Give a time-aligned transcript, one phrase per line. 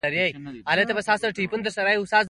[0.03, 2.15] امید خاندي.